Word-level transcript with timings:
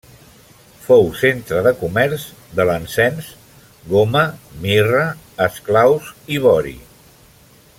Fou 0.85 1.03
centre 1.17 1.59
de 1.67 1.73
comerç 1.81 2.25
de 2.59 2.65
l'encens, 2.69 3.27
goma, 3.93 4.25
mirra, 4.65 5.05
esclaus 5.49 6.09
i 6.39 6.41
vori. 6.47 6.75